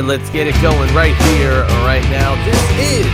[0.00, 2.36] Right, let's get it going right here, right now.
[2.44, 3.04] This is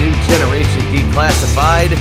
[0.00, 1.96] New Generation Declassified,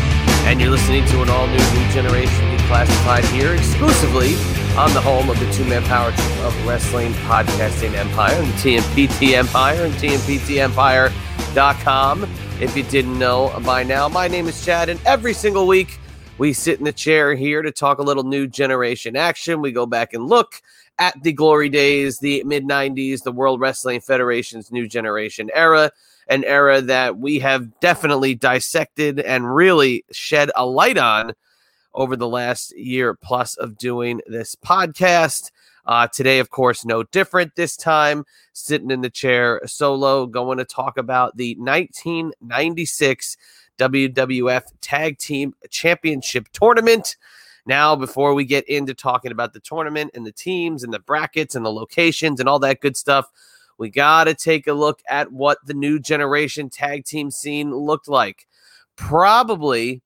[0.48, 4.34] and you're listening to an all new New Generation Declassified here exclusively
[4.77, 9.34] on the home of the two man power trip of wrestling podcasting empire, the TMPT
[9.34, 12.23] Empire, and TMPTEmpire.com.
[12.60, 15.99] If you didn't know by now, my name is Chad, and every single week
[16.40, 19.62] we sit in the chair here to talk a little new generation action.
[19.62, 20.63] We go back and look
[21.02, 25.91] at the glory days, the mid 90s, the World Wrestling Federation's new generation era,
[26.27, 31.34] an era that we have definitely dissected and really shed a light on
[31.96, 35.49] over the last year plus of doing this podcast.
[35.88, 37.55] Uh, today, of course, no different.
[37.55, 43.38] This time, sitting in the chair solo, going to talk about the 1996
[43.79, 47.18] WWF Tag Team Championship Tournament.
[47.65, 51.55] Now, before we get into talking about the tournament and the teams and the brackets
[51.55, 53.27] and the locations and all that good stuff,
[53.77, 58.07] we got to take a look at what the new generation tag team scene looked
[58.07, 58.48] like.
[58.95, 60.01] Probably,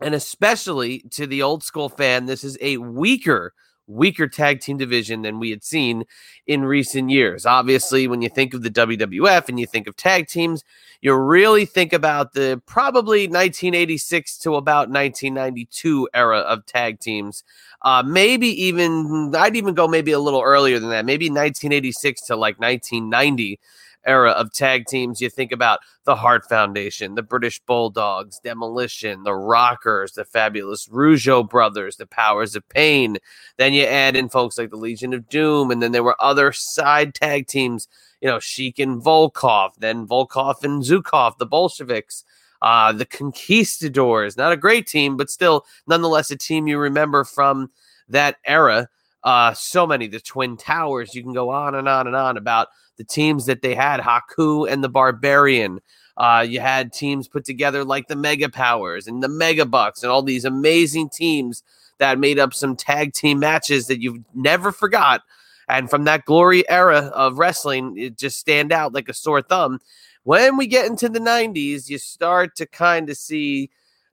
[0.00, 3.54] and especially to the old school fan, this is a weaker
[3.90, 6.04] weaker tag team division than we had seen
[6.46, 7.44] in recent years.
[7.44, 10.64] Obviously, when you think of the WWF and you think of tag teams,
[11.00, 17.42] you really think about the probably 1986 to about 1992 era of tag teams.
[17.82, 22.36] Uh, maybe even, I'd even go maybe a little earlier than that, maybe 1986 to
[22.36, 23.58] like 1990
[24.06, 25.20] era of tag teams.
[25.20, 31.48] You think about the Hart Foundation, the British Bulldogs, Demolition, the Rockers, the fabulous Rougeau
[31.48, 33.18] brothers, the Powers of Pain.
[33.58, 36.52] Then you add in folks like the Legion of Doom, and then there were other
[36.52, 37.88] side tag teams,
[38.20, 42.24] you know, Sheik and Volkov, then Volkov and Zhukov, the Bolsheviks.
[42.62, 47.70] Uh, the Conquistadors, not a great team, but still, nonetheless, a team you remember from
[48.06, 48.86] that era.
[49.22, 52.68] Uh, so many, the Twin Towers, you can go on and on and on about
[52.96, 55.80] the teams that they had, Haku and the Barbarian.
[56.16, 60.12] Uh, you had teams put together like the Mega Powers and the Mega Bucks and
[60.12, 61.62] all these amazing teams
[61.98, 65.22] that made up some tag team matches that you've never forgot.
[65.68, 69.78] And from that glory era of wrestling, it just stand out like a sore thumb.
[70.24, 73.70] When we get into the 90s, you start to kind of see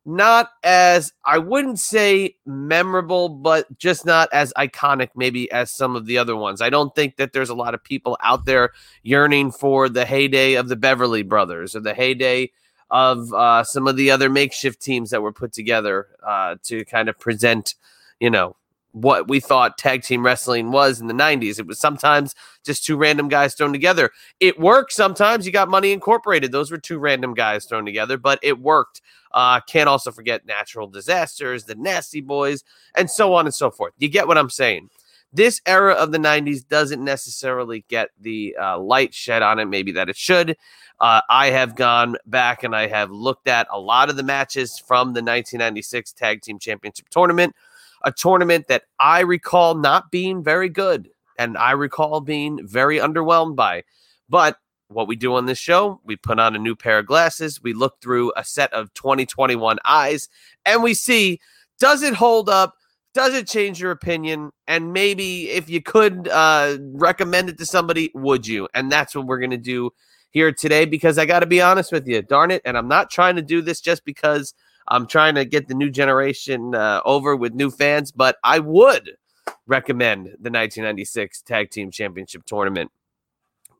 [0.07, 6.05] not as I wouldn't say memorable, but just not as iconic, maybe as some of
[6.05, 6.61] the other ones.
[6.61, 8.71] I don't think that there's a lot of people out there
[9.03, 12.51] yearning for the heyday of the Beverly Brothers or the heyday
[12.89, 17.09] of uh, some of the other makeshift teams that were put together uh, to kind
[17.09, 17.75] of present,
[18.21, 18.55] you know,
[18.91, 21.59] what we thought tag team wrestling was in the 90s.
[21.59, 22.33] It was sometimes
[22.65, 24.11] just two random guys thrown together.
[24.39, 25.45] It worked sometimes.
[25.45, 26.51] You got Money Incorporated.
[26.51, 29.01] Those were two random guys thrown together, but it worked.
[29.31, 32.63] Uh, can't also forget natural disasters, the Nasty Boys,
[32.95, 33.93] and so on and so forth.
[33.97, 34.89] You get what I'm saying?
[35.33, 39.91] This era of the 90s doesn't necessarily get the uh, light shed on it, maybe
[39.91, 40.55] that it should.
[40.99, 44.79] Uh, I have gone back and I have looked at a lot of the matches
[44.79, 47.55] from the 1996 Tag Team Championship Tournament
[48.03, 53.55] a tournament that I recall not being very good and I recall being very underwhelmed
[53.55, 53.83] by.
[54.29, 54.57] But
[54.89, 57.73] what we do on this show, we put on a new pair of glasses, we
[57.73, 60.29] look through a set of 2021 eyes,
[60.65, 61.39] and we see
[61.79, 62.75] does it hold up?
[63.13, 64.51] Does it change your opinion?
[64.67, 68.67] And maybe if you could uh, recommend it to somebody, would you?
[68.73, 69.91] And that's what we're going to do
[70.31, 72.61] here today because I got to be honest with you, darn it.
[72.65, 74.53] And I'm not trying to do this just because
[74.87, 79.17] I'm trying to get the new generation uh, over with new fans, but I would
[79.65, 82.91] recommend the 1996 Tag Team Championship Tournament.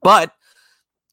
[0.02, 0.34] But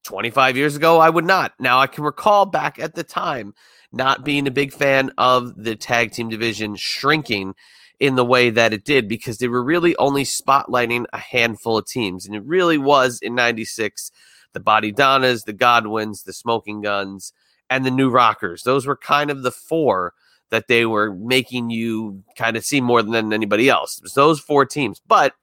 [0.04, 1.54] 25 years ago, I would not.
[1.58, 3.54] Now, I can recall back at the time
[3.90, 7.54] not being a big fan of the tag team division shrinking
[8.00, 11.86] in the way that it did because they were really only spotlighting a handful of
[11.86, 12.26] teams.
[12.26, 14.10] And it really was in 96
[14.52, 17.32] the Bodydonnas, the Godwinns, the Smoking Guns,
[17.70, 18.62] and the New Rockers.
[18.62, 20.14] Those were kind of the four
[20.50, 23.98] that they were making you kind of see more than anybody else.
[23.98, 25.00] It was those four teams.
[25.06, 25.34] But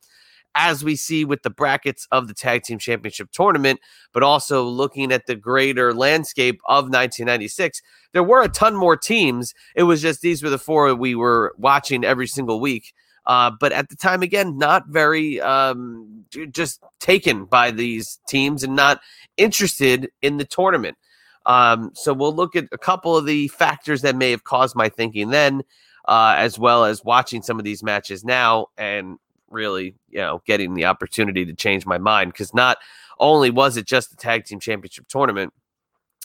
[0.55, 3.79] as we see with the brackets of the tag team championship tournament,
[4.13, 7.81] but also looking at the greater landscape of 1996,
[8.13, 9.53] there were a ton more teams.
[9.75, 12.93] It was just these were the four we were watching every single week.
[13.25, 18.75] Uh, but at the time, again, not very um, just taken by these teams and
[18.75, 18.99] not
[19.37, 20.97] interested in the tournament.
[21.45, 24.89] Um, so we'll look at a couple of the factors that may have caused my
[24.89, 25.63] thinking then,
[26.07, 29.17] uh, as well as watching some of these matches now and
[29.49, 32.31] really, you know, getting the opportunity to change my mind.
[32.31, 32.77] Because not
[33.19, 35.53] only was it just the tag team championship tournament,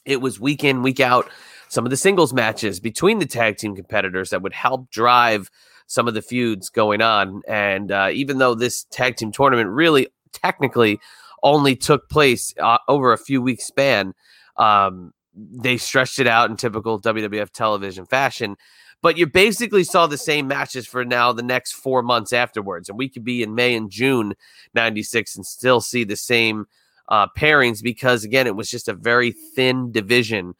[0.04, 1.28] it was week in, week out,
[1.68, 5.50] some of the singles matches between the tag team competitors that would help drive
[5.86, 7.42] some of the feuds going on.
[7.48, 11.00] And uh, even though this tag team tournament really technically
[11.42, 14.14] only took place uh, over a few weeks span,
[14.58, 18.56] um, they stretched it out in typical WWF television fashion.
[19.02, 22.88] But you basically saw the same matches for now the next four months afterwards.
[22.88, 24.34] And we could be in May and June
[24.74, 26.66] 96 and still see the same
[27.08, 30.54] uh, pairings because, again, it was just a very thin division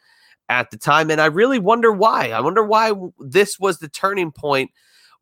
[0.48, 1.10] at the time.
[1.10, 2.30] And I really wonder why.
[2.30, 4.70] I wonder why this was the turning point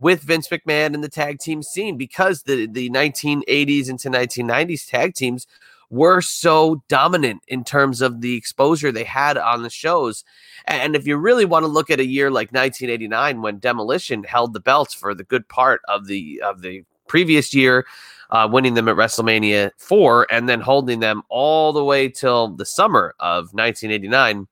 [0.01, 5.15] with Vince McMahon and the tag team scene because the, the 1980s into 1990s tag
[5.15, 5.47] teams
[5.95, 10.25] were so dominant in terms of the exposure they had on the shows.
[10.67, 14.53] And if you really want to look at a year like 1989 when Demolition held
[14.53, 17.87] the belts for the good part of the of the previous year,
[18.31, 22.67] uh, winning them at WrestleMania 4 and then holding them all the way till the
[22.67, 24.49] summer of 1989,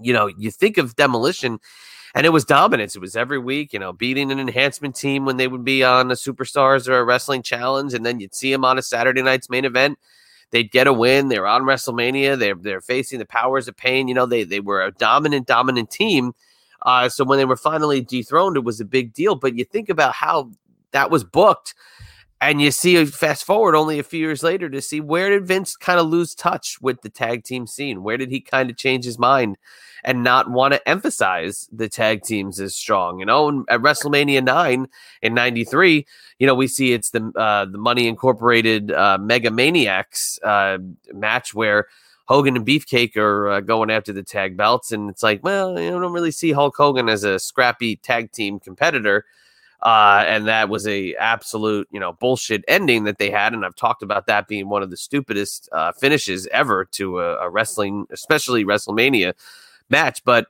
[0.00, 1.58] you know, you think of Demolition
[2.14, 2.94] and it was dominance.
[2.94, 6.10] It was every week, you know, beating an enhancement team when they would be on
[6.10, 9.50] a Superstars or a Wrestling Challenge, and then you'd see them on a Saturday night's
[9.50, 9.98] main event
[10.50, 11.28] they'd get a win.
[11.28, 12.38] They're on WrestleMania.
[12.38, 14.08] They're they're facing the powers of pain.
[14.08, 16.32] You know, they they were a dominant, dominant team.
[16.82, 19.34] Uh, so when they were finally dethroned, it was a big deal.
[19.34, 20.50] But you think about how
[20.92, 21.74] that was booked
[22.40, 25.74] and you see, fast forward only a few years later to see where did Vince
[25.74, 28.02] kind of lose touch with the tag team scene?
[28.02, 29.56] Where did he kind of change his mind
[30.04, 33.20] and not want to emphasize the tag teams as strong?
[33.20, 34.86] You know, at WrestleMania 9
[35.22, 36.06] in 93,
[36.38, 40.76] you know, we see it's the, uh, the Money Incorporated uh, Mega Maniacs uh,
[41.14, 41.86] match where
[42.26, 44.92] Hogan and Beefcake are uh, going after the tag belts.
[44.92, 48.60] And it's like, well, you don't really see Hulk Hogan as a scrappy tag team
[48.60, 49.24] competitor.
[49.82, 53.52] Uh, and that was a absolute, you know, bullshit ending that they had.
[53.52, 57.46] And I've talked about that being one of the stupidest uh, finishes ever to a,
[57.46, 59.34] a, wrestling, especially WrestleMania
[59.90, 60.24] match.
[60.24, 60.46] But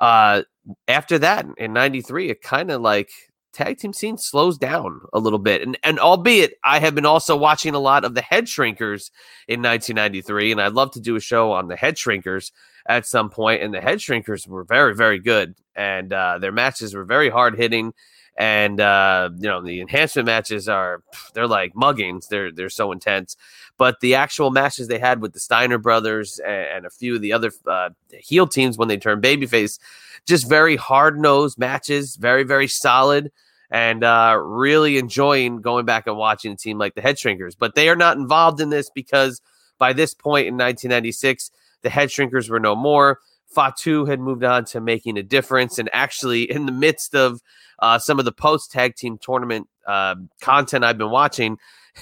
[0.00, 0.42] uh,
[0.88, 3.10] after that, in '93, it kind of like
[3.52, 5.62] tag team scene slows down a little bit.
[5.62, 9.10] And and albeit I have been also watching a lot of the head shrinkers
[9.46, 12.50] in 1993, and I'd love to do a show on the head shrinkers
[12.86, 13.32] at some.
[13.38, 15.54] And the head shrinkers were very, very good.
[15.76, 17.92] And uh, their matches were very hard hitting
[18.36, 21.02] and uh, you know the enhancement matches are
[21.34, 22.28] they're like muggings.
[22.28, 23.36] They're they're so intense.
[23.76, 27.20] But the actual matches they had with the Steiner brothers and, and a few of
[27.20, 29.78] the other uh, heel teams when they turned babyface,
[30.26, 33.30] just very hard nosed matches, very very solid,
[33.70, 37.54] and uh, really enjoying going back and watching a team like the Head Shrinkers.
[37.56, 39.40] But they are not involved in this because
[39.78, 41.50] by this point in 1996,
[41.84, 43.20] the Head Shrinkers were no more.
[43.46, 47.40] Fatu had moved on to making a difference, and actually in the midst of
[47.78, 51.58] uh, some of the post tag team tournament uh, content I've been watching.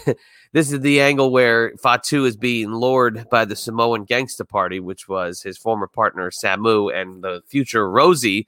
[0.53, 5.09] this is the angle where Fatu is being lured by the Samoan Gangsta Party, which
[5.09, 8.47] was his former partner Samu and the future Rosey,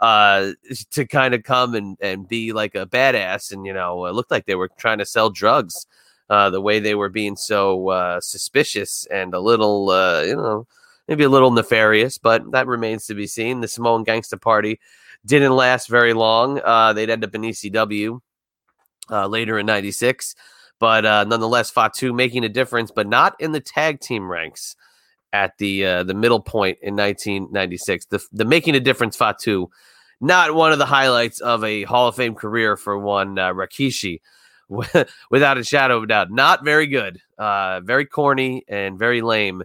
[0.00, 0.52] uh,
[0.90, 3.52] to kind of come and, and be like a badass.
[3.52, 5.86] And, you know, it looked like they were trying to sell drugs
[6.28, 10.66] uh, the way they were being so uh, suspicious and a little, uh, you know,
[11.12, 13.60] maybe a little nefarious, but that remains to be seen.
[13.60, 14.80] The Samoan Gangsta Party
[15.26, 16.58] didn't last very long.
[16.64, 18.20] Uh, they'd end up in ECW
[19.10, 20.34] uh, later in '96,
[20.78, 24.74] but uh, nonetheless, Fatu making a difference, but not in the tag team ranks
[25.34, 28.06] at the uh, the middle point in 1996.
[28.06, 29.68] The the making a difference Fatu,
[30.18, 34.22] not one of the highlights of a Hall of Fame career for one uh, Rikishi.
[35.30, 39.62] Without a shadow of a doubt, not very good, uh, very corny and very lame.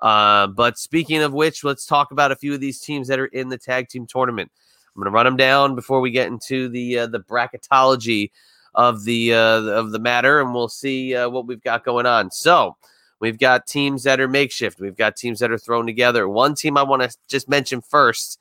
[0.00, 3.26] Uh, but speaking of which, let's talk about a few of these teams that are
[3.26, 4.50] in the tag team tournament.
[4.94, 8.30] I'm going to run them down before we get into the uh, the bracketology
[8.74, 12.30] of the uh, of the matter, and we'll see uh, what we've got going on.
[12.30, 12.76] So
[13.20, 14.80] we've got teams that are makeshift.
[14.80, 16.28] We've got teams that are thrown together.
[16.28, 18.38] One team I want to just mention first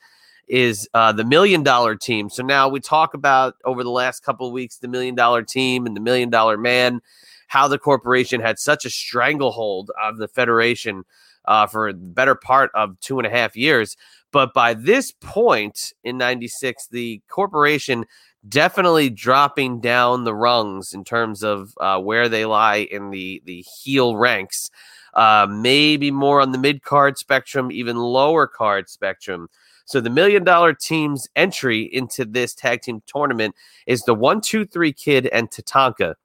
[0.48, 2.30] is uh, the million dollar team.
[2.30, 5.86] So now we talk about over the last couple of weeks the million dollar team
[5.86, 7.02] and the million dollar man,
[7.48, 11.04] how the corporation had such a stranglehold on the federation
[11.48, 13.96] uh, for the better part of two and a half years.
[14.32, 18.06] But by this point in 96, the corporation
[18.48, 23.62] definitely dropping down the rungs in terms of uh, where they lie in the, the
[23.62, 24.70] heel ranks.
[25.14, 29.48] Uh, maybe more on the mid card spectrum, even lower card spectrum.
[29.86, 34.66] So the million dollar team's entry into this tag team tournament is the one, two,
[34.66, 36.16] three kid and Tatanka.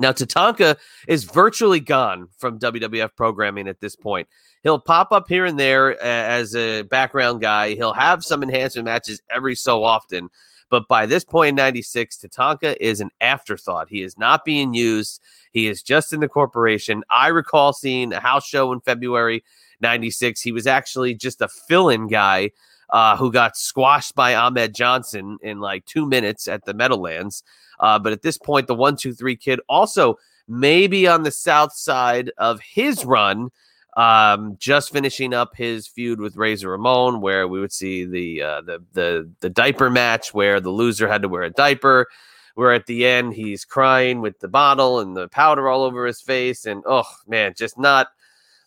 [0.00, 0.76] Now, Tatanka
[1.08, 4.28] is virtually gone from WWF programming at this point.
[4.62, 7.74] He'll pop up here and there as a background guy.
[7.74, 10.30] He'll have some enhancement matches every so often.
[10.70, 13.88] But by this point in 96, Tatanka is an afterthought.
[13.88, 15.20] He is not being used.
[15.52, 17.02] He is just in the corporation.
[17.10, 19.42] I recall seeing a house show in February
[19.80, 20.40] 96.
[20.40, 22.50] He was actually just a fill in guy
[22.90, 27.42] uh, who got squashed by Ahmed Johnson in like two minutes at the Meadowlands.
[27.80, 30.16] Uh, but at this point, the one, two, three kid also
[30.48, 33.50] maybe on the south side of his run,
[33.96, 38.60] um, just finishing up his feud with Razor Ramon, where we would see the uh,
[38.62, 42.06] the the the diaper match where the loser had to wear a diaper.
[42.54, 46.20] Where at the end he's crying with the bottle and the powder all over his
[46.20, 48.08] face, and oh man, just not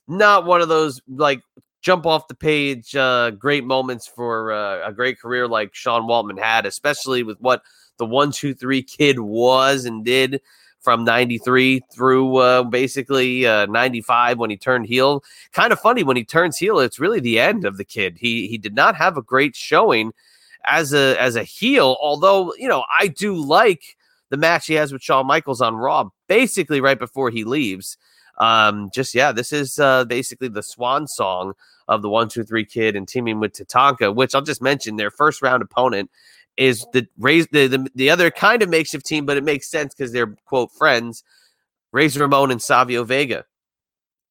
[0.08, 1.42] not one of those like
[1.82, 6.40] jump off the page uh, great moments for uh, a great career like Sean Waltman
[6.40, 7.64] had, especially with what
[7.98, 10.42] the one two three kid was and did
[10.80, 15.24] from 93 through uh, basically uh, 95 when he turned heel.
[15.54, 18.18] Kind of funny when he turns heel, it's really the end of the kid.
[18.20, 20.12] He he did not have a great showing
[20.66, 23.98] as a as a heel, although, you know, I do like
[24.30, 27.98] the match he has with Shawn Michaels on Raw basically right before he leaves.
[28.42, 31.54] Um, just yeah, this is uh, basically the swan song
[31.88, 35.12] of the one two three kid and teaming with Tatanka, which I'll just mention their
[35.12, 36.10] first round opponent
[36.58, 39.94] is the raise the, the, the other kind of makeshift team, but it makes sense
[39.94, 41.24] because they're quote friends,
[41.92, 43.46] Razor Ramon and Savio Vega.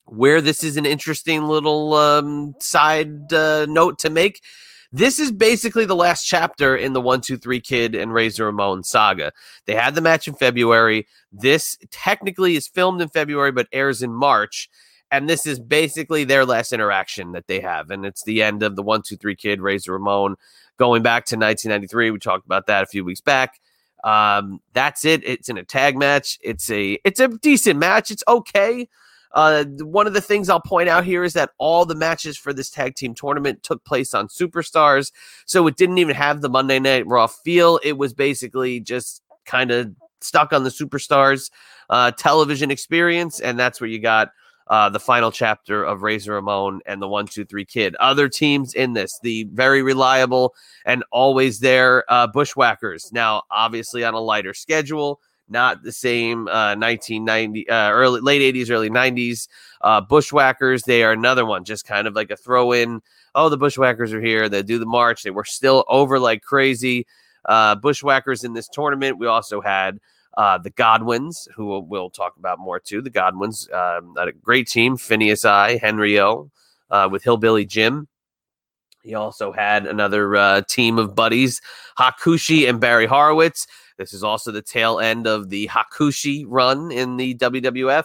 [0.07, 4.43] Where this is an interesting little um, side uh, note to make.
[4.93, 8.83] This is basically the last chapter in the one two three kid and Razor Ramon
[8.83, 9.33] saga.
[9.67, 11.07] They had the match in February.
[11.33, 14.69] This technically is filmed in February, but airs in March
[15.11, 18.77] and this is basically their last interaction that they have, and it's the end of
[18.77, 20.37] the one two three kid Razor Ramon
[20.77, 22.11] going back to 1993.
[22.11, 23.61] We talked about that a few weeks back.
[24.05, 25.23] Um, that's it.
[25.25, 26.39] It's in a tag match.
[26.43, 28.11] It's a it's a decent match.
[28.11, 28.89] It's okay.
[29.33, 32.53] Uh, one of the things I'll point out here is that all the matches for
[32.53, 35.13] this tag team tournament took place on Superstars,
[35.47, 37.79] so it didn't even have the Monday Night Raw feel.
[37.83, 41.51] It was basically just kind of stuck on the Superstars
[41.89, 44.33] uh, television experience, and that's where you got
[44.69, 47.97] uh, the final chapter of Razor Ramon and the one two three kid.
[47.97, 50.55] Other teams in this, the very reliable
[50.87, 53.13] and always there uh, Bushwhackers.
[53.13, 55.21] Now, obviously on a lighter schedule,
[55.51, 59.49] not the same uh, 1990 uh, early late 80s, early 90s
[59.83, 60.83] uh, Bushwhackers.
[60.83, 63.01] They are another one, just kind of like a throw in.
[63.35, 64.49] Oh, the Bushwhackers are here.
[64.49, 65.23] They do the march.
[65.23, 67.07] They were still over like crazy.
[67.45, 69.19] Uh, Bushwhackers in this tournament.
[69.19, 69.99] We also had
[70.37, 73.03] uh, the Godwinns, who we'll talk about more too.
[73.03, 74.97] The Godwinns, um, a great team.
[74.97, 76.51] Phineas I, Henry O,
[76.91, 78.09] uh, with Hillbilly Jim.
[79.03, 81.63] He also had another uh, team of buddies,
[81.99, 83.67] Hakushi and Barry Horowitz.
[84.01, 88.05] This is also the tail end of the Hakushi run in the WWF.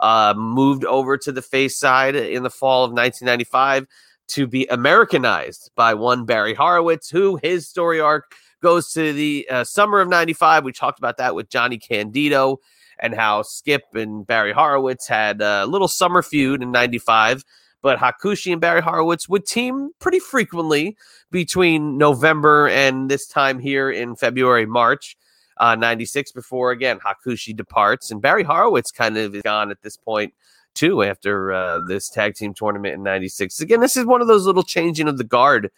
[0.00, 3.86] Uh, moved over to the face side in the fall of 1995
[4.28, 9.64] to be Americanized by one Barry Horowitz, who his story arc goes to the uh,
[9.64, 10.64] summer of 95.
[10.64, 12.58] We talked about that with Johnny Candido
[12.98, 17.44] and how Skip and Barry Horowitz had a little summer feud in 95.
[17.82, 20.96] But Hakushi and Barry Horowitz would team pretty frequently
[21.30, 25.18] between November and this time here in February, March.
[25.58, 29.96] Uh, 96 before again Hakushi departs and Barry Horowitz kind of is gone at this
[29.96, 30.34] point
[30.74, 34.46] too after uh, this tag team tournament in 96 again this is one of those
[34.46, 35.70] little changing of the guard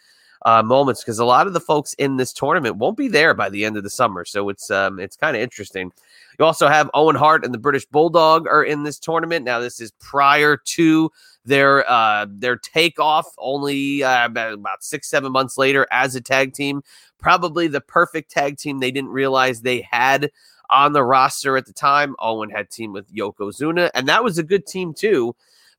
[0.44, 3.48] uh, moments because a lot of the folks in this tournament won't be there by
[3.48, 4.24] the end of the summer.
[4.24, 5.92] So it's um, it's kind of interesting.
[6.38, 9.44] You also have Owen Hart and the British Bulldog are in this tournament.
[9.44, 11.10] Now this is prior to
[11.44, 16.82] their uh, their takeoff, only uh, about six seven months later as a tag team.
[17.18, 20.30] Probably the perfect tag team they didn't realize they had
[20.68, 22.14] on the roster at the time.
[22.18, 25.34] Owen had team with Yokozuna, and that was a good team too.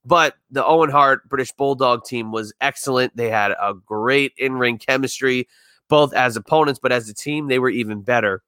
[0.08, 3.18] But the Owen Hart British Bulldog team was excellent.
[3.18, 5.50] They had a great in ring chemistry,
[5.90, 8.42] both as opponents, but as a team, they were even better.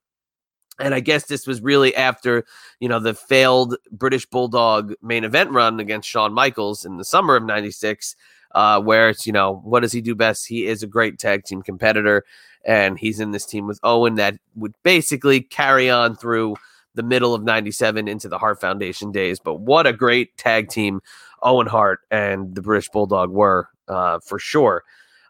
[0.80, 2.46] And I guess this was really after,
[2.80, 7.36] you know, the failed British Bulldog main event run against Shawn Michaels in the summer
[7.36, 8.16] of 96,
[8.56, 10.48] uh, where it's, you know, what does he do best?
[10.48, 12.24] He is a great tag team competitor,
[12.64, 16.56] and he's in this team with Owen that would basically carry on through
[16.96, 19.40] the middle of 97 into the Hart Foundation days.
[19.40, 21.02] But what a great tag team
[21.42, 24.84] Owen Hart and the British Bulldog were uh, for sure.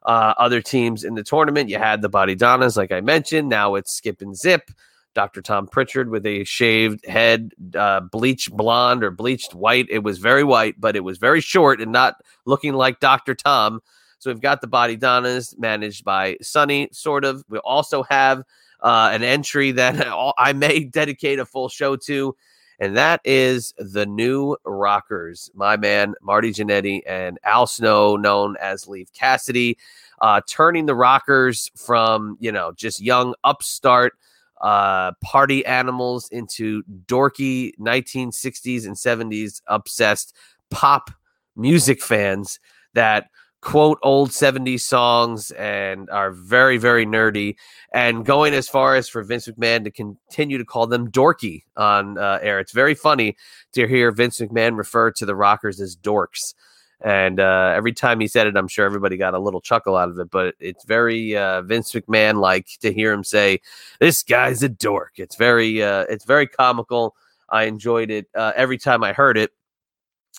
[0.03, 3.49] Uh, other teams in the tournament, you had the Body Donnas, like I mentioned.
[3.49, 4.71] Now it's Skip and Zip.
[5.15, 5.41] Dr.
[5.41, 9.87] Tom Pritchard with a shaved head, uh, bleached blonde or bleached white.
[9.89, 13.35] It was very white, but it was very short and not looking like Dr.
[13.35, 13.81] Tom.
[14.19, 17.43] So we've got the Body Donnas managed by Sunny, sort of.
[17.49, 18.43] We also have
[18.81, 22.35] uh, an entry that I may dedicate a full show to,
[22.79, 25.51] and that is the new Rockers.
[25.53, 29.77] My man Marty Jannetty and Al Snow, known as Leif Cassidy,
[30.21, 34.13] uh, turning the Rockers from you know just young upstart
[34.61, 40.35] uh, party animals into dorky 1960s and 70s obsessed
[40.69, 41.11] pop
[41.55, 42.59] music fans
[42.93, 43.29] that
[43.61, 47.55] quote old 70s songs and are very very nerdy
[47.93, 52.17] and going as far as for vince mcmahon to continue to call them dorky on
[52.17, 52.59] uh, air.
[52.59, 53.35] It's very funny
[53.73, 56.53] to hear vince mcmahon refer to the rockers as dorks
[57.01, 60.09] and uh, every time he said it i'm sure everybody got a little chuckle out
[60.09, 63.59] of it but it's very uh, vince mcmahon like to hear him say
[63.99, 65.13] this guy's a dork.
[65.17, 67.15] It's very uh, it's very comical.
[67.49, 69.51] I enjoyed it uh, every time i heard it.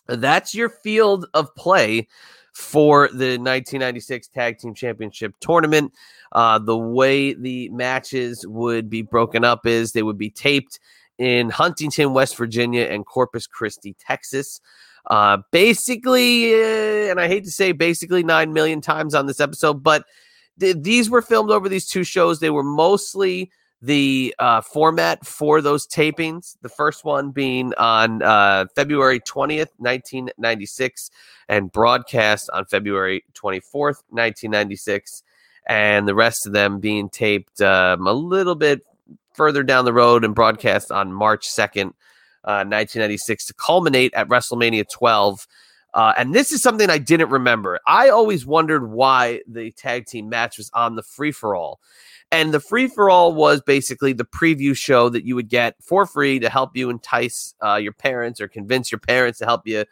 [0.07, 2.09] That's your field of play
[2.61, 5.93] for the 1996 Tag Team Championship tournament.
[6.33, 10.79] Uh, the way the matches would be broken up is they would be taped
[11.19, 14.61] in Huntington, West Virginia, and Corpus Christi, Texas.
[15.07, 19.83] Uh, basically, uh, and I hate to say basically 9 million times on this episode,
[19.83, 20.05] but
[20.61, 22.39] th- these were filmed over these two shows.
[22.39, 23.51] They were mostly
[23.83, 26.57] the uh, format for those tapings.
[26.63, 31.11] The first one being on uh, February 20th, 1996,
[31.49, 35.23] and broadcast on February 24th, 1996,
[35.67, 38.83] and the rest of them being taped um, a little bit
[39.33, 41.89] further down the road and broadcast on March 2nd,
[42.45, 45.47] uh, 1996, to culminate at WrestleMania 12.
[45.95, 47.81] Uh, and this is something I didn't remember.
[47.87, 51.81] I always wondered why the tag team match was on the free for all.
[52.33, 56.07] And the free for all was basically the preview show that you would get for
[56.07, 59.85] free to help you entice uh, your parents or convince your parents to help you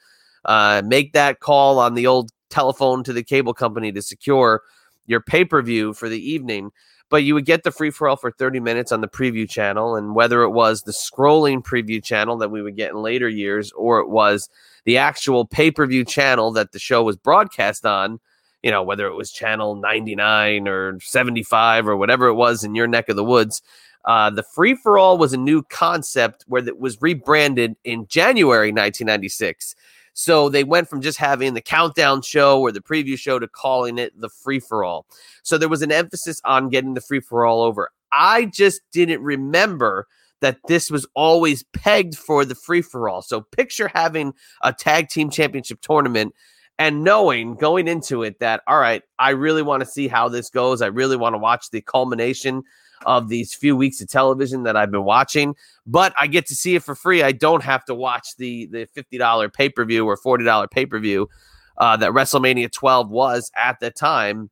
[0.45, 4.63] uh, make that call on the old telephone to the cable company to secure
[5.07, 6.71] your pay per view for the evening.
[7.11, 9.97] But you would get the free for all for 30 minutes on the preview channel.
[9.97, 13.73] And whether it was the scrolling preview channel that we would get in later years
[13.73, 14.49] or it was
[14.85, 18.21] the actual pay per view channel that the show was broadcast on,
[18.63, 22.87] you know, whether it was channel 99 or 75 or whatever it was in your
[22.87, 23.63] neck of the woods.
[24.05, 28.69] Uh, the free for all was a new concept where it was rebranded in January
[28.69, 29.75] 1996.
[30.15, 33.99] So they went from just having the countdown show or the preview show to calling
[33.99, 35.07] it the free for all.
[35.43, 37.91] So there was an emphasis on getting the free for all over.
[38.11, 40.09] I just didn't remember
[40.41, 43.23] that this was always pegged for the free for all.
[43.23, 46.35] So picture having a tag team championship tournament
[46.79, 50.51] and knowing going into it that all right i really want to see how this
[50.51, 50.83] goes.
[50.83, 52.63] I really want to watch the culmination
[53.07, 55.55] of these few weeks of television that i've been watching
[55.87, 57.23] but i get to see it for free.
[57.23, 61.29] I don't have to watch the the $50 pay-per-view or $40 pay-per-view
[61.79, 64.51] uh, that wrestlemania 12 was at the time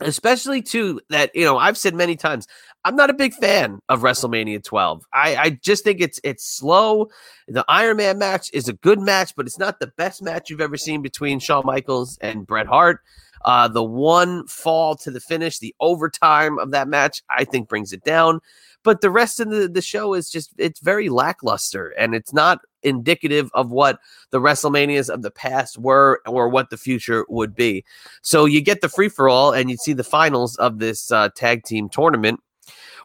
[0.00, 2.46] especially too that you know I've said many times
[2.84, 5.06] I'm not a big fan of WrestleMania 12.
[5.12, 7.08] I, I just think it's it's slow.
[7.48, 10.60] The Iron Man match is a good match, but it's not the best match you've
[10.60, 13.00] ever seen between Shawn Michaels and Bret Hart.
[13.44, 17.92] Uh, the one fall to the finish, the overtime of that match, I think brings
[17.92, 18.40] it down.
[18.82, 22.60] But the rest of the, the show is just it's very lackluster and it's not
[22.82, 23.98] indicative of what
[24.30, 27.82] the WrestleManias of the past were or what the future would be.
[28.20, 31.30] So you get the free for all and you see the finals of this uh,
[31.34, 32.40] tag team tournament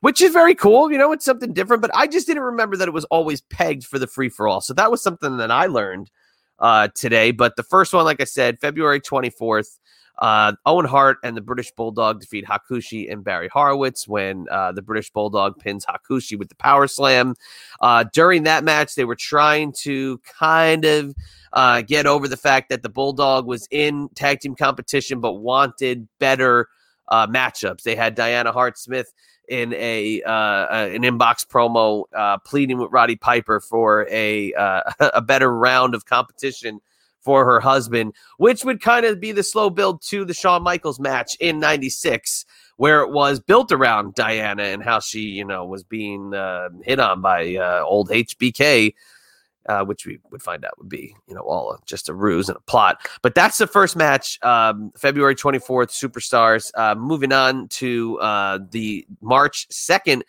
[0.02, 0.92] which is very cool.
[0.92, 3.86] You know, it's something different, but I just didn't remember that it was always pegged
[3.86, 4.62] for the free for all.
[4.62, 6.12] So that was something that I learned
[6.60, 7.32] uh, today.
[7.32, 9.80] But the first one, like I said, February 24th,
[10.20, 14.82] uh, Owen Hart and the British Bulldog defeat Hakushi and Barry Horowitz when uh, the
[14.82, 17.36] British Bulldog pins Hakushi with the power slam.
[17.80, 21.16] Uh, during that match, they were trying to kind of
[21.54, 26.08] uh, get over the fact that the Bulldog was in tag team competition but wanted
[26.20, 26.68] better
[27.08, 27.84] uh, matchups.
[27.84, 29.14] They had Diana Hart Smith
[29.50, 35.22] in a uh, an inbox promo uh, pleading with Roddy Piper for a uh, a
[35.22, 36.80] better round of competition
[37.20, 41.00] for her husband, which would kind of be the slow build to the Shawn Michaels
[41.00, 42.46] match in '96,
[42.78, 47.00] where it was built around Diana and how she, you know, was being uh, hit
[47.00, 48.94] on by uh, old HBK
[49.70, 52.58] uh, which we would find out would be, you know, all just a ruse and
[52.58, 53.08] a plot.
[53.22, 56.72] But that's the first match, um, February 24th, Superstars.
[56.76, 60.24] Uh, moving on to uh, the March 2nd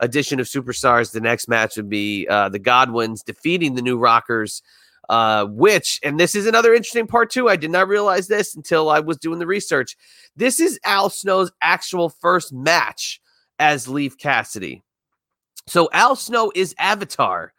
[0.00, 1.12] edition of Superstars.
[1.12, 4.62] The next match would be uh, the Godwinns defeating the New Rockers
[5.08, 7.48] uh, which, and this is another interesting part too.
[7.48, 9.96] I did not realize this until I was doing the research.
[10.34, 13.20] This is Al Snow's actual first match
[13.58, 14.82] as Leif Cassidy.
[15.68, 17.52] So Al Snow is Avatar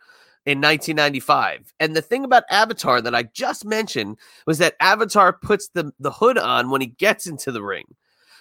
[0.47, 1.73] in 1995.
[1.81, 6.09] And the thing about Avatar that I just mentioned was that Avatar puts the, the
[6.09, 7.83] hood on when he gets into the ring.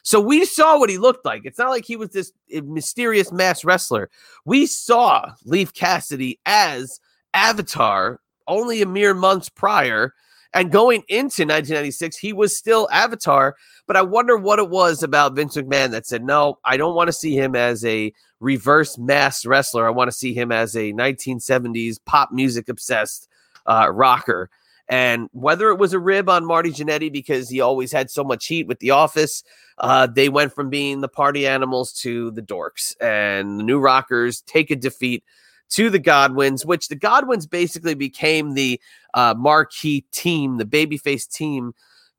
[0.05, 1.43] So we saw what he looked like.
[1.45, 4.09] It's not like he was this eh, mysterious mass wrestler.
[4.45, 7.01] We saw Leif Cassidy as
[7.35, 10.15] Avatar only a mere months prior.
[10.57, 13.57] And going into 1996, he was still Avatar.
[13.87, 17.09] But I wonder what it was about Vince McMahon that said, no, I don't want
[17.09, 19.87] to see him as a reverse mass wrestler.
[19.87, 23.29] I want to see him as a 1970s pop music obsessed
[23.67, 24.49] uh, rocker.
[24.89, 28.47] And whether it was a rib on Marty Jannetty because he always had so much
[28.47, 29.45] heat with The Office,
[29.77, 32.97] uh, they went from being the party animals to the dorks.
[32.99, 35.23] And the New Rockers take a defeat
[35.69, 38.81] to the Godwinns, which the Godwinns basically became the
[39.17, 41.73] uh, marquee team, the babyface team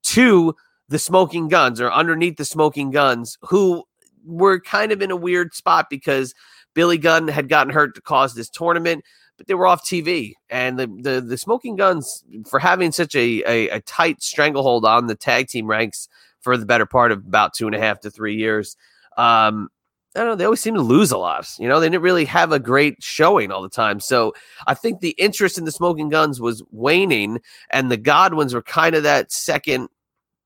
[0.03, 0.53] to
[0.89, 3.85] the Smoking Guns or underneath the Smoking Guns, who
[4.25, 6.33] were kind of in a weird spot because
[6.73, 9.05] Billy Gunn had gotten hurt to cause this tournament
[9.37, 10.33] but they were off TV.
[10.49, 15.07] And the the, the Smoking Guns, for having such a, a, a tight stranglehold on
[15.07, 16.09] the tag team ranks
[16.41, 18.75] for the better part of about two and a half to three years,
[19.17, 19.69] um,
[20.17, 20.35] I don't know.
[20.35, 21.47] They always seem to lose a lot.
[21.59, 23.99] You know, they didn't really have a great showing all the time.
[23.99, 24.33] So
[24.65, 28.95] I think the interest in the Smoking Guns was waning, and the Godwinns were kind
[28.95, 29.89] of that second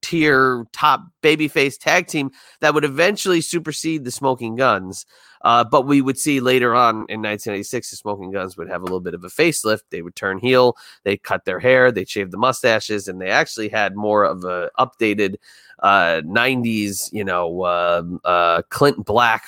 [0.01, 5.05] tier top babyface tag team that would eventually supersede the Smoking Guns.
[5.43, 8.85] Uh, but we would see later on in 1986, the Smoking Guns would have a
[8.85, 9.81] little bit of a facelift.
[9.89, 13.69] They would turn heel, they cut their hair, they shaved the mustaches, and they actually
[13.69, 15.35] had more of a updated
[15.79, 19.43] uh, 90s, you know, uh, uh, Clint Black,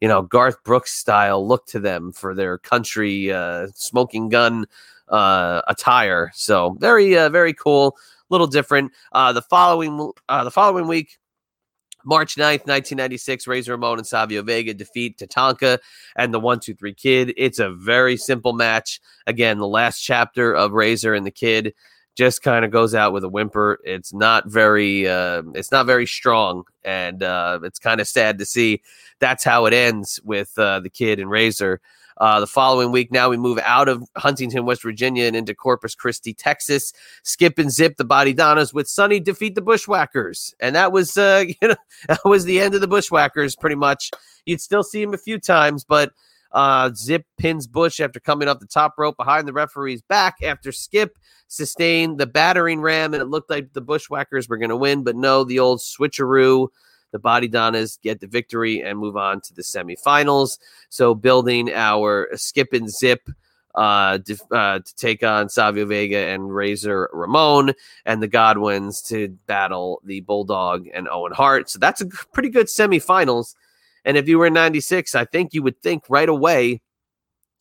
[0.00, 4.66] you know, Garth Brooks style look to them for their country uh, smoking gun
[5.08, 6.30] uh, attire.
[6.34, 7.96] So very, uh, very cool.
[8.28, 8.92] Little different.
[9.12, 11.18] Uh, the following, uh, the following week,
[12.04, 15.78] March 9th, 1996, Razor Ramon and Savio Vega defeat Tatanka
[16.14, 17.34] and the 123 Kid.
[17.36, 19.00] It's a very simple match.
[19.26, 21.74] Again, the last chapter of Razor and the Kid
[22.16, 23.78] just kind of goes out with a whimper.
[23.84, 28.46] It's not very uh, it's not very strong and uh, it's kind of sad to
[28.46, 28.82] see
[29.20, 31.80] that's how it ends with uh, the Kid and Razor.
[32.18, 35.94] Uh, the following week, now we move out of Huntington, West Virginia, and into Corpus
[35.94, 36.94] Christi, Texas.
[37.24, 41.44] Skip and zip the Body Donnas with Sunny defeat the Bushwhackers, and that was uh,
[41.62, 41.76] you know
[42.08, 43.54] that was the end of the Bushwhackers.
[43.54, 44.10] Pretty much,
[44.46, 46.12] you'd still see him a few times, but
[46.56, 50.72] uh, Zip pins Butch after coming off the top rope behind the referee's back after
[50.72, 55.04] Skip sustained the battering ram, and it looked like the Bushwhackers were going to win,
[55.04, 56.68] but no, the old switcheroo
[57.12, 60.58] the Body Donnas get the victory and move on to the semifinals.
[60.88, 63.30] So building our skip and zip
[63.74, 64.18] uh,
[64.50, 70.20] uh, to take on Savio Vega and Razor Ramon, and the Godwinns to battle the
[70.20, 71.70] Bulldog and Owen Hart.
[71.70, 73.54] So that's a pretty good semifinals.
[74.06, 76.80] And if you were in '96, I think you would think right away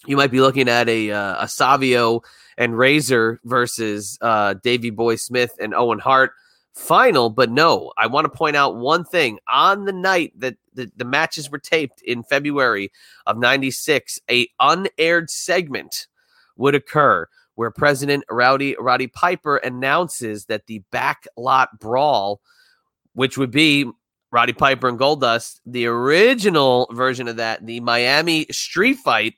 [0.06, 2.22] you might be looking at a uh, a Savio
[2.58, 6.32] and Razor versus uh, Davey Boy Smith and Owen Hart
[6.74, 7.30] final.
[7.30, 9.40] But no, I want to point out one thing.
[9.48, 12.92] On the night that the, the matches were taped in February
[13.26, 16.08] of 96, a unaired segment
[16.58, 22.42] would occur where President Rowdy Roddy Piper announces that the backlot brawl,
[23.14, 23.90] which would be
[24.36, 29.36] Roddy Piper and Goldust, the original version of that, the Miami street fight.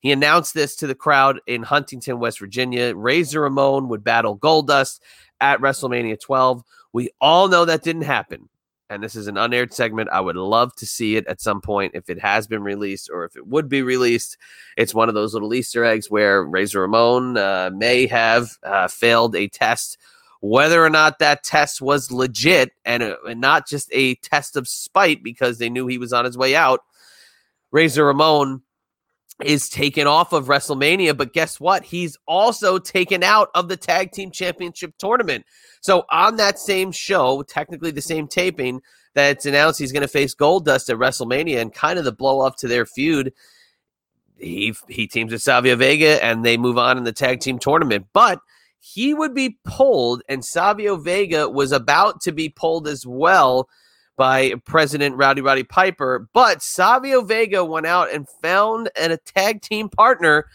[0.00, 2.92] He announced this to the crowd in Huntington, West Virginia.
[2.92, 4.98] Razor Ramon would battle Goldust
[5.40, 6.64] at WrestleMania 12.
[6.92, 8.48] We all know that didn't happen.
[8.90, 10.08] And this is an unaired segment.
[10.10, 13.24] I would love to see it at some point if it has been released or
[13.24, 14.38] if it would be released.
[14.76, 19.36] It's one of those little Easter eggs where Razor Ramon uh, may have uh, failed
[19.36, 19.98] a test.
[20.42, 24.66] Whether or not that test was legit and, uh, and not just a test of
[24.66, 26.80] spite because they knew he was on his way out,
[27.70, 28.62] Razor Ramon
[29.44, 31.84] is taken off of WrestleMania, but guess what?
[31.84, 35.46] He's also taken out of the Tag Team Championship tournament.
[35.80, 38.82] So on that same show, technically the same taping,
[39.14, 42.56] that's announced he's going to face Goldust at WrestleMania and kind of the blow up
[42.56, 43.32] to their feud.
[44.38, 48.06] He he teams with Savio Vega and they move on in the tag team tournament,
[48.12, 48.40] but
[48.84, 53.68] he would be pulled, and Savio Vega was about to be pulled as well
[54.16, 56.28] by President Rowdy Roddy Piper.
[56.34, 60.46] But Savio Vega went out and found an, a tag team partner,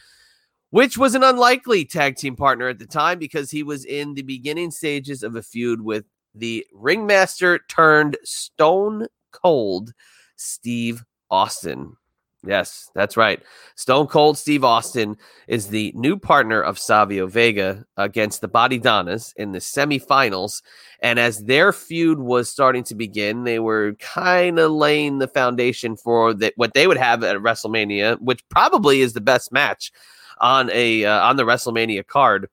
[0.72, 4.24] which was an unlikely tag team partner at the time because he was in the
[4.24, 6.04] beginning stages of a feud with
[6.36, 9.94] the ringmaster turned stone cold
[10.36, 11.96] Steve Austin.
[12.45, 13.41] Yes, that's right.
[13.76, 19.34] Stone Cold Steve Austin is the new partner of Savio Vega against the Body Donnas
[19.38, 20.62] in the semifinals.
[21.02, 25.97] And as their feud was starting to begin, they were kind of laying the foundation
[25.97, 29.91] for that what they would have at WrestleMania, which probably is the best match
[30.39, 32.47] on a uh, on the WrestleMania card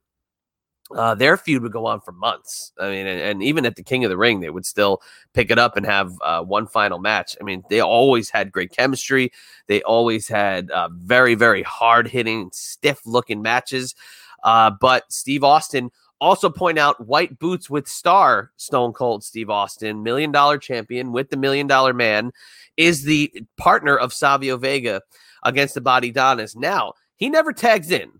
[0.91, 2.71] uh, their feud would go on for months.
[2.79, 5.01] I mean, and, and, even at the King of the Ring, they would still
[5.33, 7.35] pick it up and have uh, one final match.
[7.41, 9.31] I mean, they always had great chemistry.
[9.67, 13.95] They always had uh, very, very hard hitting, stiff looking matches.
[14.43, 15.89] Uh, but Steve Austin
[16.21, 21.29] also point out white boots with star Stone Cold Steve Austin, million dollar champion with
[21.29, 22.31] the million dollar man,
[22.77, 25.01] is the partner of Savio Vega
[25.43, 26.55] against the Body Donnas.
[26.55, 28.11] Now, he never tags in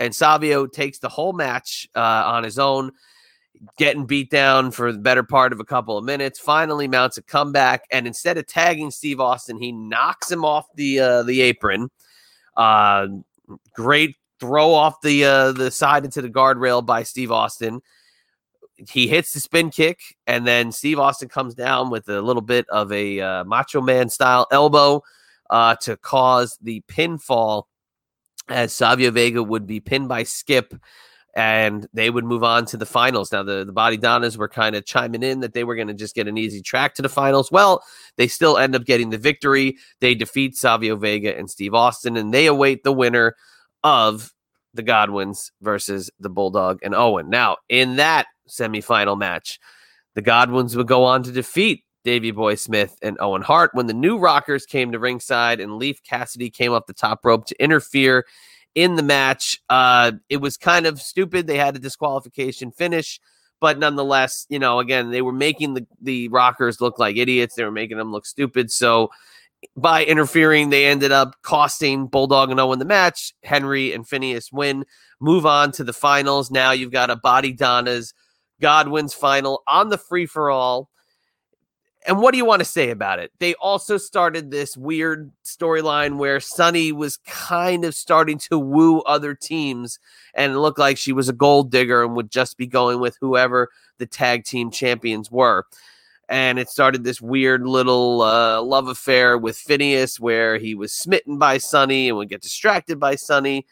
[0.00, 2.90] and Savio takes the whole match uh, on his own,
[3.76, 6.40] getting beat down for the better part of a couple of minutes.
[6.40, 10.98] Finally, mounts a comeback, and instead of tagging Steve Austin, he knocks him off the
[10.98, 11.90] uh, the apron.
[12.56, 13.06] Uh,
[13.74, 17.82] great throw off the uh, the side into the guardrail by Steve Austin.
[18.88, 22.66] He hits the spin kick, and then Steve Austin comes down with a little bit
[22.70, 25.02] of a uh, Macho Man style elbow
[25.50, 27.64] uh, to cause the pinfall
[28.50, 30.74] as Savio Vega would be pinned by Skip
[31.34, 33.30] and they would move on to the finals.
[33.30, 35.94] Now, the, the Body Donnas were kind of chiming in that they were going to
[35.94, 37.52] just get an easy track to the finals.
[37.52, 37.84] Well,
[38.16, 39.78] they still end up getting the victory.
[40.00, 43.36] They defeat Savio Vega and Steve Austin, and they await the winner
[43.84, 44.32] of
[44.74, 47.30] the Godwinns versus the Bulldog and Owen.
[47.30, 49.60] Now, in that semifinal match,
[50.14, 53.94] the Godwinns would go on to defeat Davey Boy Smith and Owen Hart when the
[53.94, 58.26] new Rockers came to ringside and Leif Cassidy came up the top rope to interfere
[58.74, 59.60] in the match.
[59.68, 61.46] Uh, it was kind of stupid.
[61.46, 63.20] They had a disqualification finish,
[63.60, 67.54] but nonetheless, you know, again, they were making the, the Rockers look like idiots.
[67.54, 68.70] They were making them look stupid.
[68.70, 69.10] So
[69.76, 73.34] by interfering, they ended up costing Bulldog and Owen the match.
[73.42, 74.84] Henry and Phineas win,
[75.20, 76.50] move on to the finals.
[76.50, 78.14] Now you've got a Body Donna's
[78.62, 80.89] Godwinn's final on the free for all.
[82.06, 83.30] And what do you want to say about it?
[83.40, 89.34] They also started this weird storyline where Sunny was kind of starting to woo other
[89.34, 89.98] teams
[90.34, 93.18] and it looked like she was a gold digger and would just be going with
[93.20, 95.66] whoever the tag team champions were.
[96.28, 101.38] And it started this weird little uh, love affair with Phineas where he was smitten
[101.38, 103.66] by Sunny and would get distracted by Sunny.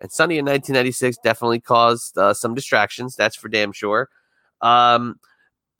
[0.00, 3.16] And Sunny in 1996 definitely caused uh, some distractions.
[3.16, 4.10] That's for damn sure.
[4.60, 5.20] Um,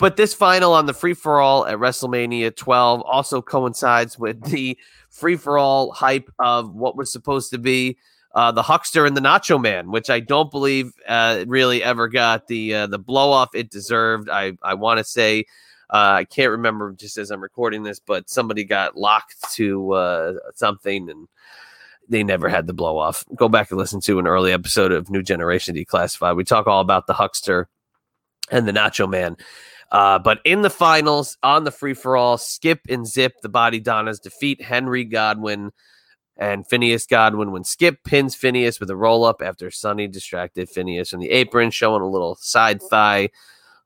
[0.03, 4.77] but this final on the free for all at WrestleMania 12 also coincides with the
[5.11, 7.97] free for all hype of what was supposed to be
[8.35, 12.49] uh, the Huckster and the Nacho Man, which I don't believe uh, really ever got
[12.49, 14.29] the uh, the blow off it deserved.
[14.29, 15.45] I I want to say
[15.89, 20.33] uh, I can't remember just as I'm recording this, but somebody got locked to uh,
[20.57, 21.29] something and
[22.09, 23.25] they never had the blow off.
[23.37, 26.35] Go back and listen to an early episode of New Generation Declassified.
[26.35, 27.69] We talk all about the Huckster
[28.51, 29.37] and the Nacho Man.
[29.93, 33.79] Uh, but in the finals, on the free for all, Skip and Zip, the Body
[33.79, 35.71] Donnas defeat Henry Godwinn
[36.39, 41.13] and Phineas Godwinn when Skip pins Phineas with a roll up after Sunny distracted Phineas
[41.13, 43.29] in the apron, showing a little side thigh,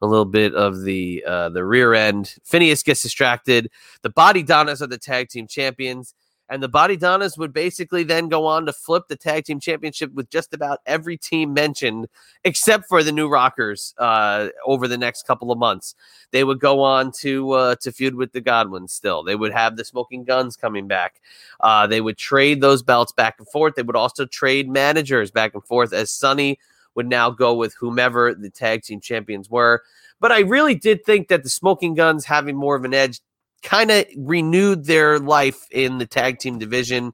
[0.01, 2.37] a little bit of the uh, the rear end.
[2.45, 3.69] Phineas gets distracted.
[4.03, 6.15] The Body Donnas are the tag team champions.
[6.49, 10.13] And the Body Donnas would basically then go on to flip the tag team championship
[10.13, 12.07] with just about every team mentioned,
[12.45, 13.95] except for the New Rockers.
[13.99, 15.95] Uh, over the next couple of months,
[16.31, 18.91] they would go on to uh, to feud with the Godwinns.
[18.91, 21.21] Still, they would have the Smoking Guns coming back.
[21.61, 23.75] Uh, they would trade those belts back and forth.
[23.75, 26.59] They would also trade managers back and forth as Sunny
[26.95, 29.83] would now go with whomever the tag team champions were.
[30.19, 33.21] But I really did think that the Smoking Guns having more of an edge
[33.67, 37.13] kind of renewed their life in the tag team division.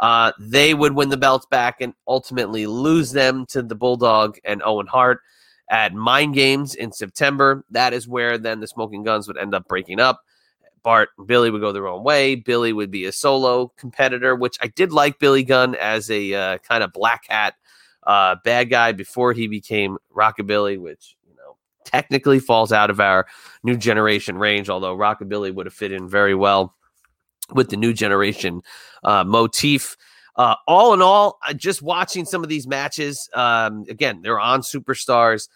[0.00, 4.60] Uh, they would win the belts back and ultimately lose them to the Bulldog and
[4.64, 5.20] Owen Hart
[5.70, 7.64] at Mind Games in September.
[7.70, 10.20] That is where then the Smoking Guns would end up breaking up.
[10.82, 12.34] Bart and Billy would go their own way.
[12.34, 16.58] Billy would be a solo competitor, which I did like Billy Gunn as a uh,
[16.58, 17.54] kind of black hat
[18.04, 21.16] uh, bad guy before he became Rockabilly, which
[21.84, 23.26] technically falls out of our
[23.62, 26.74] new generation range, although Rockabilly would have fit in very well
[27.52, 28.62] with the new generation
[29.04, 29.96] uh, motif.
[30.36, 35.48] Uh, all in all, just watching some of these matches, um, again, they're on Superstars.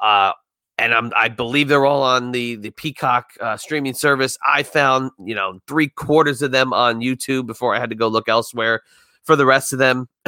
[0.00, 0.32] Uh,
[0.78, 4.38] and I'm, I believe they're all on the the Peacock uh, streaming service.
[4.46, 8.08] I found you know three quarters of them on YouTube before I had to go
[8.08, 8.80] look elsewhere
[9.22, 10.08] for the rest of them.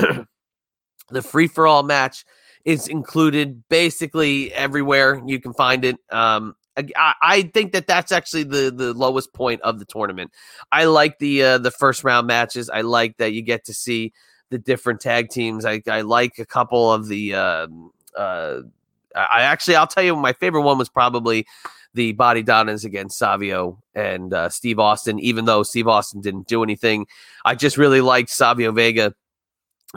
[1.10, 2.24] the free for all match
[2.64, 5.96] is included basically everywhere you can find it.
[6.10, 10.32] Um, I, I think that that's actually the the lowest point of the tournament.
[10.72, 12.68] I like the uh, the first round matches.
[12.68, 14.12] I like that you get to see
[14.50, 15.64] the different tag teams.
[15.64, 17.34] I, I like a couple of the.
[17.34, 17.66] Uh,
[18.16, 18.62] uh,
[19.14, 21.46] I actually, I'll tell you, my favorite one was probably
[21.94, 25.20] the Body Donnas against Savio and uh, Steve Austin.
[25.20, 27.06] Even though Steve Austin didn't do anything,
[27.44, 29.14] I just really liked Savio Vega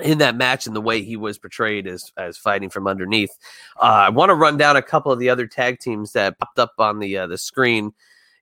[0.02, 3.32] in that match and the way he was portrayed as as fighting from underneath.
[3.82, 6.60] Uh, I want to run down a couple of the other tag teams that popped
[6.60, 7.94] up on the uh, the screen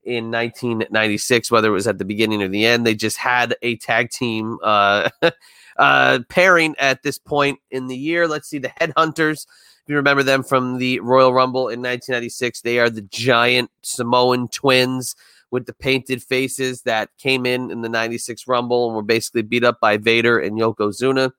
[0.03, 2.85] in 1996, whether it was at the beginning or the end.
[2.85, 5.09] They just had a tag team uh,
[5.77, 8.27] uh, pairing at this point in the year.
[8.27, 9.47] Let's see the Headhunters.
[9.85, 14.47] If you remember them from the Royal Rumble in 1996, they are the giant Samoan
[14.47, 15.15] twins
[15.51, 19.63] with the painted faces that came in in the 96 Rumble and were basically beat
[19.63, 21.31] up by Vader and Yokozuna.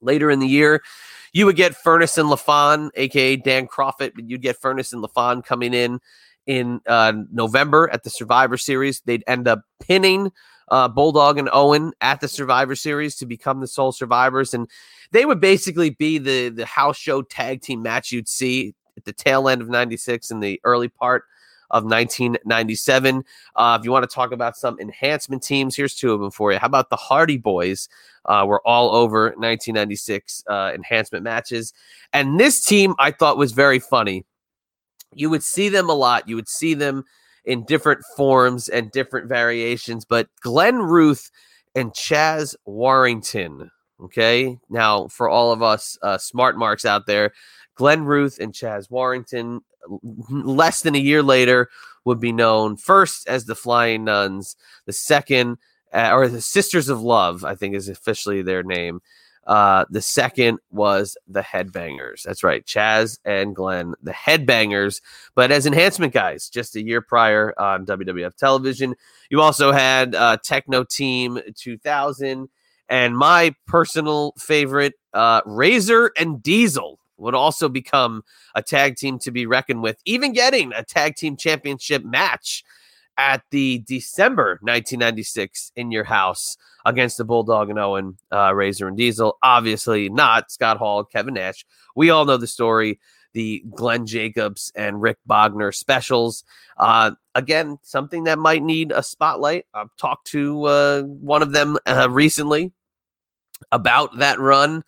[0.00, 0.82] Later in the year,
[1.32, 5.44] you would get Furnas and LaFon, aka Dan Kroffat, but you'd get Furnas and LaFon
[5.44, 6.00] coming in
[6.46, 9.00] in uh, November at the Survivor Series.
[9.00, 10.32] They'd end up pinning
[10.70, 14.68] uh, Bulldog and Owen at the Survivor Series to become the sole survivors, and
[15.12, 19.12] they would basically be the the house show tag team match you'd see at the
[19.12, 21.24] tail end of '96 and the early part
[21.70, 23.24] of 1997.
[23.56, 26.52] Uh, if you want to talk about some enhancement teams, here's two of them for
[26.52, 26.58] you.
[26.58, 27.88] How about the Hardy Boys?
[28.26, 31.72] Uh, were all over 1996 uh, enhancement matches.
[32.12, 34.26] And this team I thought was very funny.
[35.14, 36.28] You would see them a lot.
[36.28, 37.04] You would see them
[37.46, 41.30] in different forms and different variations, but Glenn Ruth
[41.74, 43.70] and Chaz Warrington.
[44.04, 44.58] Okay.
[44.68, 47.32] Now, for all of us uh, smart marks out there,
[47.74, 49.62] Glenn Ruth and Chaz Warrington,
[50.30, 51.68] less than a year later,
[52.04, 54.56] would be known first as the Flying Nuns,
[54.86, 55.58] the second,
[55.92, 59.00] uh, or the Sisters of Love, I think is officially their name.
[59.46, 62.22] Uh, the second was the Headbangers.
[62.22, 65.00] That's right, Chaz and Glenn, the Headbangers,
[65.34, 68.94] but as enhancement guys, just a year prior on WWF television.
[69.28, 72.48] You also had uh, Techno Team 2000,
[72.88, 78.22] and my personal favorite, uh, Razor and Diesel would also become
[78.54, 82.64] a tag team to be reckoned with, even getting a tag team championship match
[83.20, 86.56] at the December 1996 in your house
[86.86, 89.36] against the Bulldog and Owen, uh, Razor and Diesel.
[89.42, 91.66] Obviously, not Scott Hall, Kevin Nash.
[91.94, 92.98] We all know the story.
[93.32, 96.42] The Glenn Jacobs and Rick Bogner specials.
[96.76, 99.66] Uh, again, something that might need a spotlight.
[99.72, 102.72] I've talked to uh, one of them uh, recently
[103.70, 104.82] about that run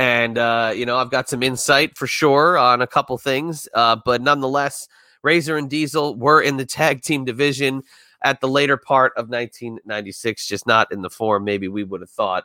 [0.00, 3.96] and uh, you know I've got some insight for sure on a couple things, uh,
[4.02, 4.88] but nonetheless,
[5.22, 7.82] Razor and Diesel were in the tag team division
[8.24, 12.10] at the later part of 1996, just not in the form maybe we would have
[12.10, 12.44] thought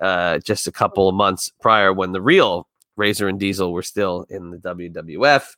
[0.00, 2.66] uh, just a couple of months prior when the real
[2.96, 5.54] Razor and Diesel were still in the WWF.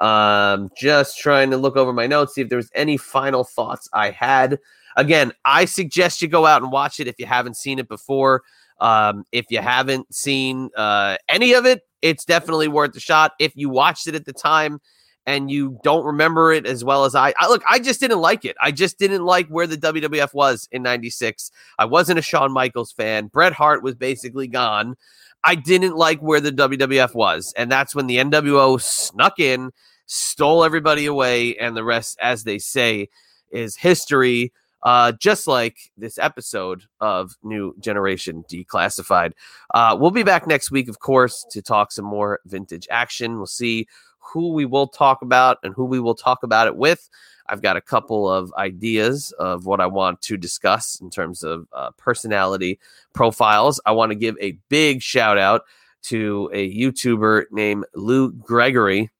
[0.00, 3.88] Um, just trying to look over my notes, see if there was any final thoughts
[3.92, 4.60] I had.
[4.96, 8.42] Again, I suggest you go out and watch it if you haven't seen it before.
[8.84, 13.32] Um, if you haven't seen uh, any of it, it's definitely worth a shot.
[13.38, 14.78] If you watched it at the time
[15.24, 18.44] and you don't remember it as well as I, I look, I just didn't like
[18.44, 18.58] it.
[18.60, 21.50] I just didn't like where the WWF was in 96.
[21.78, 23.28] I wasn't a Shawn Michaels fan.
[23.28, 24.96] Bret Hart was basically gone.
[25.44, 27.54] I didn't like where the WWF was.
[27.56, 29.70] And that's when the NWO snuck in,
[30.04, 33.08] stole everybody away, and the rest, as they say,
[33.50, 34.52] is history
[34.84, 39.32] uh, just like this episode of New Generation Declassified.
[39.72, 43.36] Uh, we'll be back next week, of course, to talk some more vintage action.
[43.36, 47.08] We'll see who we will talk about and who we will talk about it with.
[47.46, 51.66] I've got a couple of ideas of what I want to discuss in terms of
[51.72, 52.78] uh, personality
[53.12, 53.80] profiles.
[53.84, 55.62] I want to give a big shout out
[56.04, 59.10] to a YouTuber named Lou Gregory,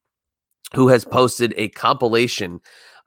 [0.74, 2.60] who has posted a compilation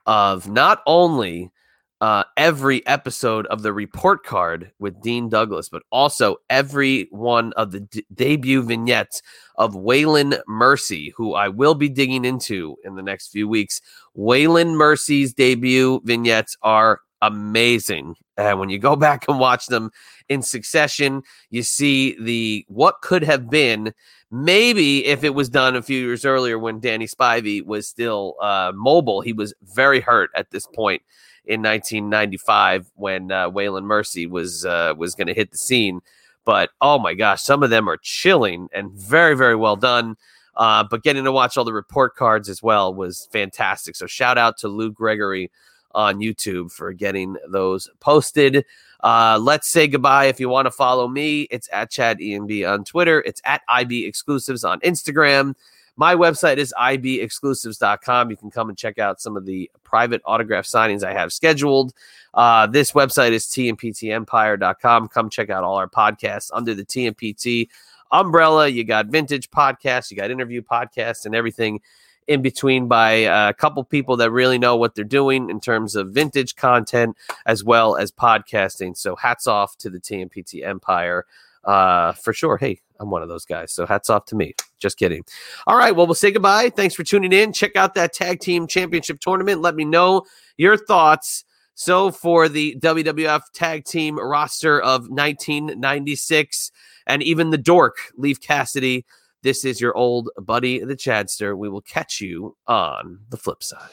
[0.05, 1.51] of not only
[1.99, 7.71] uh, every episode of the report card with Dean Douglas, but also every one of
[7.71, 9.21] the d- debut vignettes
[9.55, 13.81] of Waylon Mercy, who I will be digging into in the next few weeks.
[14.15, 18.15] Waylon Mercy's debut vignettes are amazing.
[18.37, 19.89] And when you go back and watch them
[20.29, 23.91] in succession, you see the what could have been
[24.29, 28.71] maybe if it was done a few years earlier when Danny Spivey was still uh,
[28.75, 29.21] mobile.
[29.21, 31.01] He was very hurt at this point
[31.47, 36.01] in 1995 when uh, Waylon Mercy was uh, was going to hit the scene.
[36.45, 40.15] But oh my gosh, some of them are chilling and very very well done.
[40.55, 43.95] Uh, but getting to watch all the report cards as well was fantastic.
[43.95, 45.51] So shout out to Lou Gregory
[45.91, 48.65] on YouTube for getting those posted.
[49.03, 50.25] Uh, let's say goodbye.
[50.25, 53.21] If you want to follow me, it's at Chad EMB on Twitter.
[53.21, 55.53] It's at IB Exclusives on Instagram.
[55.97, 58.29] My website is ibexclusives.com.
[58.29, 61.93] You can come and check out some of the private autograph signings I have scheduled.
[62.35, 65.07] Uh, this website is tmptempire.com.
[65.07, 67.69] Come check out all our podcasts under the TMPT
[68.11, 68.67] umbrella.
[68.67, 71.81] You got vintage podcasts, you got interview podcasts, and everything
[72.27, 76.09] in between by a couple people that really know what they're doing in terms of
[76.09, 78.95] vintage content as well as podcasting.
[78.95, 81.25] So hats off to the TMPT Empire
[81.67, 82.57] uh, for sure.
[82.57, 83.71] Hey, I'm one of those guys.
[83.71, 84.55] So hats off to me.
[84.79, 85.23] Just kidding.
[85.67, 85.95] All right.
[85.95, 86.69] Well, we'll say goodbye.
[86.69, 87.53] Thanks for tuning in.
[87.53, 89.61] Check out that tag team championship tournament.
[89.61, 90.23] Let me know
[90.57, 91.43] your thoughts.
[91.75, 96.71] So for the WWF tag team roster of 1996
[97.05, 99.05] and even the dork, Leif Cassidy,
[99.43, 101.55] this is your old buddy, the Chadster.
[101.55, 103.91] We will catch you on the flip side.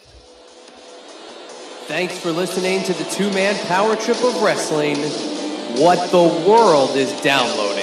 [1.86, 4.96] Thanks for listening to the two man power trip of wrestling.
[5.76, 7.73] What the world is downloading.